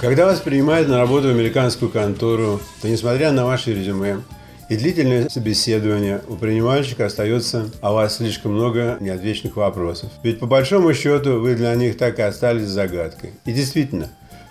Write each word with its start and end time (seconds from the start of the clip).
Когда 0.00 0.26
вас 0.26 0.40
принимают 0.40 0.88
на 0.88 0.98
работу 0.98 1.28
в 1.28 1.30
американскую 1.30 1.90
контору, 1.90 2.60
то 2.82 2.88
несмотря 2.88 3.32
на 3.32 3.46
ваше 3.46 3.74
резюме 3.74 4.22
и 4.68 4.76
длительное 4.76 5.28
собеседование, 5.30 6.20
у 6.28 6.36
принимальщика 6.36 7.06
остается 7.06 7.70
о 7.80 7.92
вас 7.92 8.16
слишком 8.16 8.52
много 8.52 8.98
неотвеченных 9.00 9.56
вопросов. 9.56 10.10
Ведь 10.22 10.38
по 10.38 10.46
большому 10.46 10.92
счету 10.92 11.40
вы 11.40 11.54
для 11.54 11.74
них 11.74 11.96
так 11.96 12.18
и 12.18 12.22
остались 12.22 12.68
загадкой. 12.68 13.30
И 13.46 13.52
действительно, 13.52 14.08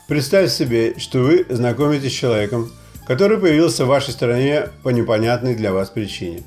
представьте 0.08 0.54
себе, 0.54 0.96
что 0.98 1.20
вы 1.20 1.46
знакомитесь 1.50 2.12
с 2.12 2.16
человеком, 2.16 2.72
который 3.08 3.38
появился 3.38 3.86
в 3.86 3.88
вашей 3.88 4.12
стране 4.12 4.68
по 4.84 4.90
непонятной 4.90 5.56
для 5.56 5.72
вас 5.72 5.90
причине. 5.90 6.44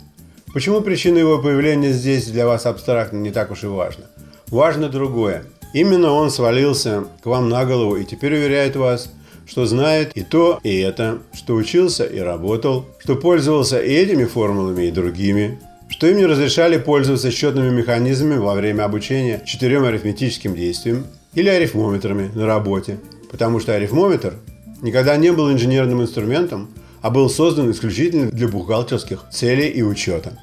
Почему 0.53 0.83
причина 0.83 1.19
его 1.19 1.39
появления 1.39 1.93
здесь 1.93 2.27
для 2.27 2.47
вас 2.47 2.67
абстрактно 2.67 3.17
не 3.17 3.31
так 3.31 3.51
уж 3.51 3.65
и 3.65 3.67
важно? 3.67 4.05
Важно 4.49 4.89
другое. 4.89 5.45
Именно 5.73 6.11
он 6.13 6.31
свалился 6.31 7.05
к 7.23 7.27
вам 7.27 7.49
на 7.49 7.65
голову 7.65 7.97
и 7.97 8.05
теперь 8.05 8.35
уверяет 8.35 8.77
вас, 8.77 9.13
что 9.47 9.65
знает 9.65 10.13
и 10.17 10.23
то, 10.23 10.61
и 10.63 10.79
это, 10.81 11.19
что 11.33 11.55
учился 11.55 12.05
и 12.05 12.19
работал, 12.19 12.87
что 12.99 13.17
пользовался 13.17 13.81
и 13.81 13.93
этими 13.93 14.25
формулами, 14.25 14.85
и 14.85 14.91
другими, 14.91 15.61
что 15.89 16.09
им 16.09 16.19
не 16.19 16.27
разрешали 16.27 16.79
пользоваться 16.79 17.31
счетными 17.31 17.71
механизмами 17.71 18.39
во 18.39 18.55
время 18.55 18.85
обучения 18.85 19.41
четырем 19.45 19.85
арифметическим 19.85 20.55
действиям 20.55 21.07
или 21.35 21.49
арифмометрами 21.49 22.31
на 22.35 22.47
работе, 22.47 22.99
потому 23.31 23.61
что 23.61 23.75
арифмометр 23.75 24.35
никогда 24.83 25.17
не 25.17 25.33
был 25.33 25.51
инженерным 25.51 26.03
инструментом, 26.03 26.71
а 27.03 27.11
был 27.11 27.31
создан 27.31 27.71
исключительно 27.71 28.31
для 28.31 28.49
бухгалтерских 28.49 29.25
целей 29.31 29.69
и 29.69 29.83
учета. 29.83 30.39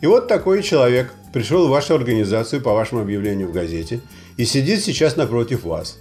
И 0.00 0.06
вот 0.06 0.28
такой 0.28 0.62
человек 0.62 1.12
пришел 1.32 1.66
в 1.66 1.70
вашу 1.70 1.94
организацию 1.94 2.62
по 2.62 2.72
вашему 2.72 3.00
объявлению 3.00 3.48
в 3.48 3.52
газете 3.52 4.00
и 4.36 4.44
сидит 4.44 4.82
сейчас 4.82 5.16
напротив 5.16 5.64
вас. 5.64 5.98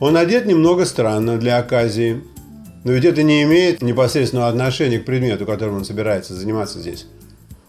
Он 0.00 0.16
одет 0.16 0.46
немного 0.46 0.84
странно 0.84 1.38
для 1.38 1.58
оказии, 1.58 2.22
но 2.84 2.92
ведь 2.92 3.04
это 3.04 3.22
не 3.22 3.42
имеет 3.44 3.82
непосредственного 3.82 4.48
отношения 4.48 4.98
к 4.98 5.04
предмету, 5.04 5.46
которым 5.46 5.76
он 5.76 5.84
собирается 5.84 6.34
заниматься 6.34 6.80
здесь. 6.80 7.06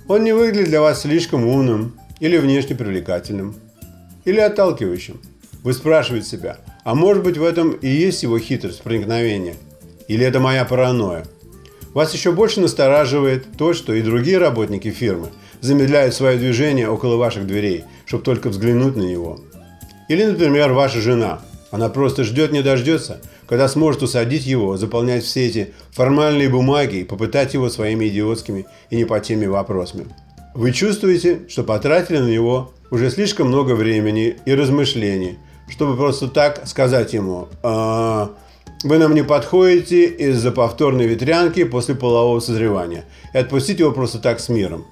Он 0.07 0.23
не 0.23 0.33
выглядит 0.33 0.69
для 0.69 0.81
вас 0.81 1.01
слишком 1.01 1.45
умным 1.45 1.97
или 2.19 2.37
внешне 2.37 2.75
привлекательным, 2.75 3.55
или 4.25 4.39
отталкивающим. 4.39 5.21
Вы 5.63 5.73
спрашиваете 5.73 6.27
себя, 6.27 6.57
а 6.87 6.95
может 6.95 7.21
быть 7.21 7.37
в 7.37 7.43
этом 7.43 7.71
и 7.71 7.89
есть 7.89 8.23
его 8.23 8.39
хитрость 8.39 8.81
проникновения? 8.81 9.55
Или 10.07 10.25
это 10.25 10.39
моя 10.39 10.63
паранойя? 10.63 11.25
Вас 11.93 12.13
еще 12.13 12.31
больше 12.31 12.61
настораживает 12.61 13.45
то, 13.57 13.73
что 13.73 13.93
и 13.93 14.01
другие 14.01 14.37
работники 14.37 14.89
фирмы 14.89 15.27
замедляют 15.59 16.13
свое 16.13 16.37
движение 16.37 16.87
около 16.87 17.17
ваших 17.17 17.45
дверей, 17.45 17.83
чтобы 18.05 18.23
только 18.23 18.47
взглянуть 18.47 18.95
на 18.95 19.01
него. 19.01 19.37
Или, 20.07 20.23
например, 20.23 20.71
ваша 20.71 21.01
жена. 21.01 21.41
Она 21.71 21.89
просто 21.89 22.23
ждет 22.23 22.53
не 22.53 22.63
дождется, 22.63 23.19
когда 23.49 23.67
сможет 23.67 24.03
усадить 24.03 24.45
его, 24.45 24.77
заполнять 24.77 25.25
все 25.25 25.45
эти 25.45 25.73
формальные 25.91 26.47
бумаги 26.47 26.99
и 26.99 27.03
попытать 27.03 27.53
его 27.53 27.69
своими 27.69 28.07
идиотскими 28.07 28.65
и 28.91 28.95
не 28.95 29.03
по 29.03 29.19
теме 29.19 29.49
вопросами. 29.49 30.05
Вы 30.55 30.71
чувствуете, 30.71 31.39
что 31.49 31.65
потратили 31.65 32.19
на 32.19 32.29
него 32.29 32.71
уже 32.91 33.09
слишком 33.09 33.49
много 33.49 33.73
времени 33.73 34.37
и 34.45 34.53
размышлений, 34.53 35.37
чтобы 35.69 35.95
просто 35.95 36.27
так 36.27 36.67
сказать 36.67 37.13
ему 37.13 37.47
«А, 37.63 38.31
«Вы 38.83 38.97
нам 38.97 39.15
не 39.15 39.23
подходите 39.23 40.05
из-за 40.05 40.51
повторной 40.51 41.07
ветрянки 41.07 41.63
после 41.63 41.95
полового 41.95 42.39
созревания» 42.39 43.05
и 43.33 43.37
отпустить 43.37 43.79
его 43.79 43.91
просто 43.91 44.19
так 44.19 44.39
с 44.39 44.49
миром. 44.49 44.85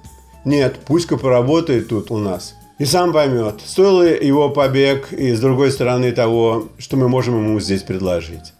Нет, 0.44 0.76
пусть-ка 0.86 1.16
поработает 1.16 1.88
тут 1.88 2.10
у 2.10 2.18
нас– 2.18 2.54
и 2.78 2.84
сам 2.84 3.12
поймет, 3.12 3.62
стоил 3.64 4.02
ли 4.02 4.26
его 4.26 4.50
побег 4.50 5.10
и 5.12 5.32
с 5.32 5.40
другой 5.40 5.70
стороны 5.70 6.12
того, 6.12 6.68
что 6.78 6.96
мы 6.96 7.08
можем 7.08 7.42
ему 7.42 7.58
здесь 7.58 7.82
предложить. 7.82 8.52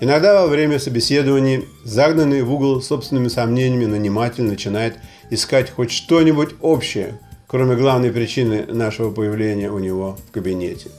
Иногда 0.00 0.42
во 0.42 0.48
время 0.48 0.80
собеседований, 0.80 1.64
загнанный 1.84 2.42
в 2.42 2.52
угол 2.52 2.82
собственными 2.82 3.28
сомнениями, 3.28 3.86
наниматель 3.86 4.42
начинает 4.42 4.96
искать 5.30 5.70
хоть 5.70 5.92
что-нибудь 5.92 6.56
общее, 6.60 7.20
кроме 7.46 7.76
главной 7.76 8.10
причины 8.10 8.66
нашего 8.66 9.10
появления 9.12 9.70
у 9.70 9.78
него 9.78 10.18
в 10.28 10.32
кабинете. 10.32 10.90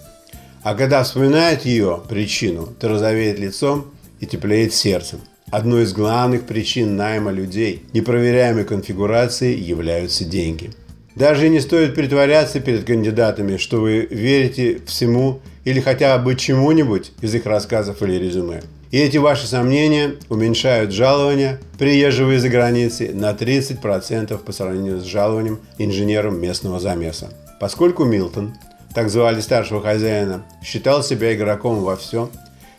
А 0.68 0.76
когда 0.76 1.02
вспоминает 1.02 1.64
ее 1.64 2.02
причину, 2.10 2.68
то 2.78 2.90
розовеет 2.90 3.40
лицом 3.40 3.86
и 4.20 4.26
теплеет 4.26 4.74
сердцем. 4.74 5.22
Одной 5.50 5.84
из 5.84 5.94
главных 5.94 6.46
причин 6.46 6.98
найма 6.98 7.32
людей 7.32 7.84
непроверяемой 7.94 8.66
конфигурации 8.66 9.58
являются 9.58 10.26
деньги– 10.26 10.72
даже 11.18 11.50
не 11.50 11.60
стоит 11.60 11.96
притворяться 11.96 12.60
перед 12.60 12.84
кандидатами, 12.84 13.58
что 13.58 13.82
вы 13.82 14.06
верите 14.06 14.82
всему 14.86 15.40
или 15.66 15.80
хотя 15.80 16.16
бы 16.20 16.36
чему-нибудь 16.36 17.12
из 17.22 17.34
их 17.34 17.48
рассказов 17.48 18.04
или 18.04 18.24
резюме. 18.24 18.62
И 18.92 19.00
эти 19.00 19.18
ваши 19.18 19.48
сомнения 19.48 20.14
уменьшают 20.30 20.92
жалование 20.92 21.60
приезжего 21.80 22.36
из-за 22.36 22.50
границы 22.50 23.16
на 23.16 23.32
30% 23.32 24.38
по 24.38 24.52
сравнению 24.52 25.00
с 25.00 25.06
жалованием 25.06 25.60
инженером 25.80 26.40
местного 26.40 26.80
замеса. 26.80 27.30
Поскольку 27.60 28.06
Милтон, 28.06 28.54
так 28.94 29.10
звали 29.10 29.42
старшего 29.42 29.82
хозяина, 29.82 30.44
считал 30.64 31.04
себя 31.04 31.34
игроком 31.34 31.82
во 31.82 31.96
все 31.96 32.30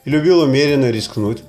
и 0.05 0.11
любил 0.11 0.41
умеренно 0.41 0.91
рискнуть, 0.91 1.43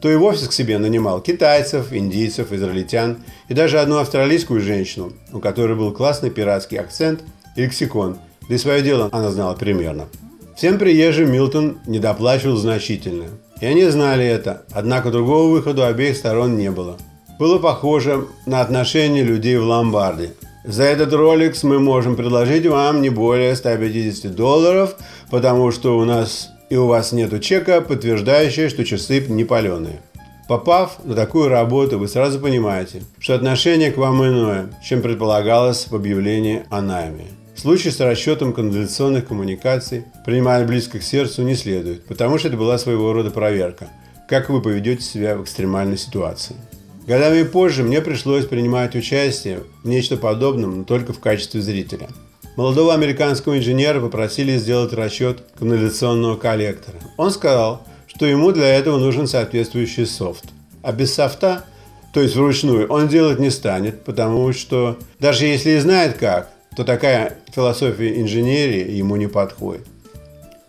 то 0.00 0.10
и 0.10 0.16
вовсе 0.16 0.48
к 0.48 0.52
себе 0.52 0.78
нанимал 0.78 1.20
китайцев, 1.20 1.92
индийцев, 1.92 2.52
израильтян 2.52 3.18
и 3.48 3.54
даже 3.54 3.80
одну 3.80 3.98
австралийскую 3.98 4.60
женщину, 4.60 5.12
у 5.32 5.40
которой 5.40 5.76
был 5.76 5.92
классный 5.92 6.30
пиратский 6.30 6.78
акцент 6.78 7.20
и 7.56 7.62
лексикон, 7.62 8.18
да 8.48 8.54
и 8.54 8.58
свое 8.58 8.82
дело 8.82 9.08
она 9.12 9.30
знала 9.30 9.54
примерно. 9.54 10.08
Всем 10.56 10.78
приезжим 10.78 11.32
Милтон 11.32 11.78
недоплачивал 11.86 12.56
значительно. 12.56 13.26
И 13.60 13.66
они 13.66 13.84
знали 13.84 14.26
это, 14.26 14.64
однако 14.72 15.10
другого 15.10 15.50
выхода 15.50 15.86
обеих 15.86 16.16
сторон 16.16 16.56
не 16.56 16.70
было. 16.70 16.96
Было 17.38 17.58
похоже 17.58 18.26
на 18.46 18.60
отношения 18.60 19.22
людей 19.22 19.56
в 19.56 19.64
ломбарде. 19.64 20.34
За 20.64 20.84
этот 20.84 21.12
роликс 21.14 21.62
мы 21.62 21.78
можем 21.78 22.16
предложить 22.16 22.66
вам 22.66 23.00
не 23.00 23.08
более 23.08 23.56
150 23.56 24.34
долларов, 24.34 24.94
потому 25.30 25.70
что 25.70 25.96
у 25.96 26.04
нас 26.04 26.50
и 26.68 26.76
у 26.76 26.86
вас 26.86 27.12
нет 27.12 27.42
чека, 27.42 27.80
подтверждающего, 27.80 28.68
что 28.68 28.84
часы 28.84 29.24
не 29.28 29.44
паленые. 29.44 30.00
Попав 30.48 31.04
на 31.04 31.14
такую 31.14 31.48
работу, 31.48 31.98
вы 31.98 32.08
сразу 32.08 32.38
понимаете, 32.40 33.02
что 33.18 33.34
отношение 33.34 33.90
к 33.90 33.96
вам 33.96 34.22
иное, 34.22 34.70
чем 34.84 35.00
предполагалось 35.00 35.86
в 35.88 35.94
объявлении 35.94 36.64
о 36.70 36.82
найме. 36.82 37.28
Случай 37.56 37.90
с 37.90 38.00
расчетом 38.00 38.52
канализационных 38.52 39.28
коммуникаций, 39.28 40.04
принимая 40.26 40.66
близко 40.66 40.98
к 40.98 41.02
сердцу, 41.02 41.42
не 41.42 41.54
следует, 41.54 42.04
потому 42.04 42.38
что 42.38 42.48
это 42.48 42.56
была 42.56 42.78
своего 42.78 43.12
рода 43.12 43.30
проверка, 43.30 43.88
как 44.28 44.50
вы 44.50 44.60
поведете 44.60 45.02
себя 45.02 45.36
в 45.36 45.42
экстремальной 45.42 45.98
ситуации. 45.98 46.56
Годами 47.06 47.42
позже 47.42 47.82
мне 47.82 48.00
пришлось 48.00 48.46
принимать 48.46 48.94
участие 48.94 49.62
в 49.82 49.88
нечто 49.88 50.16
подобном, 50.16 50.78
но 50.78 50.84
только 50.84 51.12
в 51.12 51.20
качестве 51.20 51.60
зрителя– 51.60 52.08
Молодого 52.56 52.92
американского 52.92 53.56
инженера 53.56 54.00
попросили 54.00 54.58
сделать 54.58 54.92
расчет 54.92 55.42
канализационного 55.58 56.36
коллектора. 56.36 56.98
Он 57.16 57.30
сказал, 57.30 57.86
что 58.06 58.26
ему 58.26 58.52
для 58.52 58.66
этого 58.76 58.98
нужен 58.98 59.26
соответствующий 59.26 60.04
софт. 60.04 60.44
А 60.82 60.92
без 60.92 61.14
софта, 61.14 61.64
то 62.12 62.20
есть 62.20 62.34
вручную, 62.34 62.88
он 62.88 63.08
делать 63.08 63.38
не 63.38 63.50
станет, 63.50 64.04
потому 64.04 64.52
что 64.52 64.98
даже 65.20 65.46
если 65.46 65.70
и 65.70 65.78
знает 65.78 66.18
как, 66.18 66.50
то 66.76 66.84
такая 66.84 67.38
философия 67.54 68.20
инженерии 68.20 68.90
ему 68.90 69.16
не 69.16 69.28
подходит. 69.28 69.86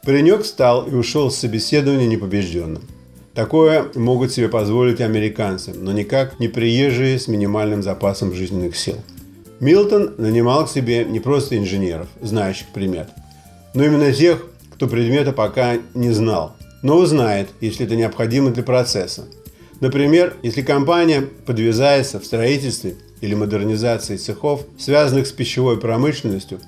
Паренек 0.04 0.44
встал 0.44 0.88
и 0.88 0.94
ушел 0.94 1.32
с 1.32 1.38
собеседования 1.38 2.08
непобежденным. 2.08 2.84
Такое 3.34 3.88
могут 3.96 4.32
себе 4.34 4.50
позволить 4.50 5.00
американцы, 5.00 5.74
но 5.74 5.94
никак 5.94 6.40
не 6.40 6.50
приезжие 6.50 7.18
с 7.18 7.30
минимальным 7.30 7.82
запасом 7.82 8.34
жизненных 8.34 8.76
сил. 8.76 8.98
Милтон 9.62 10.16
нанимал 10.18 10.66
к 10.66 10.70
себе 10.70 11.06
не 11.06 11.20
просто 11.20 11.58
инженеров, 11.58 12.08
знающих 12.22 12.68
предмет, 12.74 13.10
но 13.74 13.86
именно 13.86 14.12
тех, 14.12 14.46
кто 14.74 14.88
предмета 14.88 15.32
пока 15.32 15.78
не 15.94 16.12
знал, 16.12 16.58
но 16.82 16.98
узнает, 16.98 17.50
если 17.62 17.86
это 17.86 17.96
необходимо 17.96 18.52
для 18.52 18.64
процесса. 18.64 19.26
Например, 19.80 20.36
если 20.44 20.62
компания 20.62 21.22
подвязается 21.22 22.20
в 22.20 22.26
строительстве 22.26 22.96
или 23.22 23.34
модернизации 23.34 24.18
цехов, 24.18 24.66
связанных 24.78 25.28
с 25.28 25.32
пищевой 25.32 25.80
промышленностью, 25.80 26.60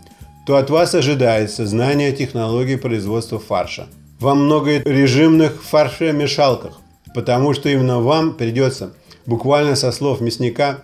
то 0.45 0.56
от 0.56 0.69
вас 0.69 0.95
ожидается 0.95 1.66
знание 1.66 2.12
технологий 2.12 2.75
производства 2.77 3.39
фарша. 3.39 3.88
Во 4.24 4.36
многорежимных 4.36 5.62
фаршемешалках, 5.62 6.80
потому 7.14 7.54
что 7.54 7.68
именно 7.68 8.00
вам 8.00 8.36
придется 8.36 8.94
буквально 9.25 9.75
со 9.75 9.92
слов 9.92 10.22
мясника 10.22 10.80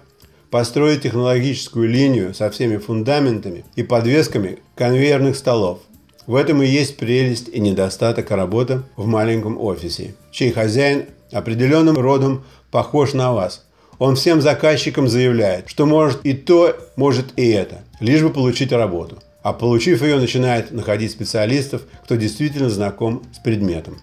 построить 0.50 1.04
технологическую 1.04 1.88
линию 1.88 2.34
со 2.34 2.50
всеми 2.50 2.76
фундаментами 2.76 3.64
и 3.78 3.84
подвесками 3.84 4.60
конвейерных 4.76 5.38
столов. 5.38 5.80
В 6.28 6.36
этом 6.36 6.62
и 6.62 6.68
есть 6.68 6.98
прелесть 6.98 7.48
и 7.48 7.62
недостаток 7.62 8.30
работы 8.32 8.82
в 8.98 9.06
маленьком 9.06 9.58
офисе, 9.58 10.16
чей 10.32 10.52
хозяин 10.52 11.06
определенным 11.32 11.98
родом 11.98 12.44
похож 12.72 13.14
на 13.14 13.32
вас. 13.32 13.66
Он 14.00 14.18
всем 14.18 14.42
заказчикам 14.42 15.08
заявляет, 15.08 15.70
что 15.70 15.86
может 15.86 16.26
и 16.26 16.34
то, 16.34 16.76
может 16.98 17.28
и 17.38 17.48
это, 17.52 17.86
лишь 18.02 18.22
бы 18.22 18.32
получить 18.32 18.74
работу. 18.74 19.20
А 19.50 19.54
получив 19.54 20.04
ее, 20.04 20.20
начинает 20.20 20.70
находить 20.70 21.12
специалистов, 21.12 21.82
кто 22.04 22.14
действительно 22.14 22.70
знаком 22.70 23.24
с 23.34 23.40
предметом. 23.40 23.98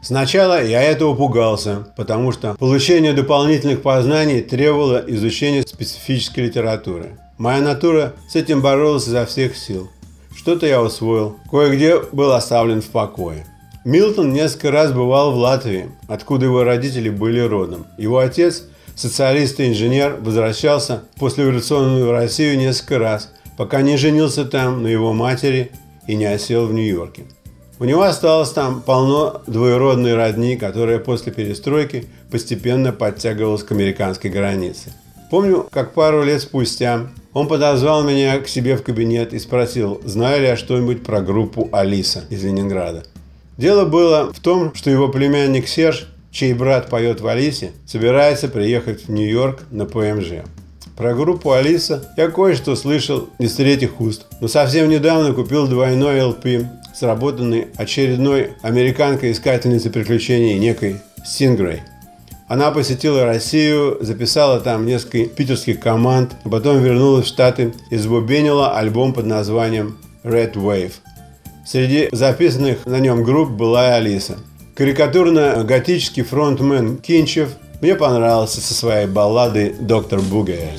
Сначала 0.00 0.64
я 0.64 0.80
этого 0.80 1.14
пугался, 1.14 1.88
потому 1.94 2.32
что 2.32 2.54
получение 2.54 3.12
дополнительных 3.12 3.82
познаний 3.82 4.40
требовало 4.40 5.04
изучения 5.08 5.60
специфической 5.60 6.46
литературы. 6.46 7.18
Моя 7.36 7.60
натура 7.60 8.14
с 8.30 8.34
этим 8.34 8.62
боролась 8.62 9.06
изо 9.06 9.26
всех 9.26 9.58
сил. 9.58 9.90
Что-то 10.34 10.64
я 10.64 10.80
усвоил, 10.80 11.36
кое-где 11.50 12.00
был 12.10 12.32
оставлен 12.32 12.80
в 12.80 12.86
покое. 12.86 13.46
Милтон 13.84 14.32
несколько 14.32 14.70
раз 14.70 14.90
бывал 14.92 15.32
в 15.32 15.36
Латвии, 15.36 15.90
откуда 16.08 16.46
его 16.46 16.64
родители 16.64 17.10
были 17.10 17.40
родом. 17.40 17.86
Его 17.98 18.20
отец, 18.20 18.62
социалист 18.94 19.60
и 19.60 19.68
инженер, 19.68 20.16
возвращался 20.18 21.02
в 21.14 21.20
послереволюционную 21.20 22.10
Россию 22.10 22.56
несколько 22.56 22.98
раз, 22.98 23.28
пока 23.56 23.82
не 23.82 23.96
женился 23.96 24.44
там 24.44 24.82
на 24.82 24.88
его 24.88 25.12
матери 25.12 25.70
и 26.06 26.14
не 26.14 26.24
осел 26.24 26.66
в 26.66 26.72
Нью-Йорке. 26.72 27.24
У 27.78 27.84
него 27.84 28.02
осталось 28.02 28.50
там 28.50 28.80
полно 28.80 29.42
двоеродной 29.46 30.14
родни, 30.14 30.56
которая 30.56 30.98
после 30.98 31.32
перестройки 31.32 32.06
постепенно 32.30 32.92
подтягивалась 32.92 33.64
к 33.64 33.72
американской 33.72 34.30
границе. 34.30 34.92
Помню, 35.30 35.66
как 35.70 35.94
пару 35.94 36.22
лет 36.22 36.42
спустя 36.42 37.08
он 37.32 37.48
подозвал 37.48 38.04
меня 38.04 38.38
к 38.38 38.48
себе 38.48 38.76
в 38.76 38.82
кабинет 38.82 39.32
и 39.32 39.38
спросил, 39.38 40.00
знаю 40.04 40.42
ли 40.42 40.46
я 40.48 40.56
что-нибудь 40.56 41.02
про 41.02 41.22
группу 41.22 41.68
«Алиса» 41.72 42.24
из 42.28 42.44
Ленинграда. 42.44 43.04
Дело 43.56 43.84
было 43.84 44.32
в 44.32 44.40
том, 44.40 44.74
что 44.74 44.90
его 44.90 45.08
племянник 45.08 45.66
Серж, 45.66 46.06
чей 46.30 46.52
брат 46.52 46.88
поет 46.88 47.20
в 47.20 47.26
«Алисе», 47.26 47.72
собирается 47.86 48.48
приехать 48.48 49.06
в 49.06 49.10
Нью-Йорк 49.10 49.62
на 49.70 49.86
ПМЖ. 49.86 50.44
Про 50.96 51.14
группу 51.14 51.52
«Алиса» 51.52 52.12
я 52.16 52.28
кое-что 52.28 52.76
слышал 52.76 53.30
из 53.38 53.54
третьих 53.54 54.00
уст, 54.00 54.26
но 54.40 54.48
совсем 54.48 54.88
недавно 54.88 55.32
купил 55.32 55.66
двойной 55.66 56.18
LP 56.18 56.66
сработанный 56.94 57.68
очередной 57.76 58.52
американкой-искательницей 58.62 59.90
приключений 59.90 60.58
некой 60.58 61.00
Стингрей. 61.24 61.80
Она 62.46 62.70
посетила 62.70 63.24
Россию, 63.24 63.96
записала 64.02 64.60
там 64.60 64.84
несколько 64.84 65.24
питерских 65.34 65.80
команд, 65.80 66.32
а 66.44 66.50
потом 66.50 66.82
вернулась 66.82 67.24
в 67.24 67.28
Штаты 67.28 67.72
и 67.90 67.96
сбубенила 67.96 68.76
альбом 68.76 69.14
под 69.14 69.24
названием 69.24 69.96
Red 70.22 70.52
Wave. 70.54 70.92
Среди 71.64 72.10
записанных 72.12 72.84
на 72.84 72.98
нем 73.00 73.24
групп 73.24 73.52
была 73.52 73.88
и 73.88 73.92
Алиса. 73.92 74.36
Карикатурно-готический 74.74 76.22
фронтмен 76.22 76.98
Кинчев 76.98 77.56
мне 77.82 77.96
понравился 77.96 78.60
со 78.60 78.74
своей 78.74 79.08
балладой 79.08 79.74
«Доктор 79.78 80.20
Бугая». 80.20 80.70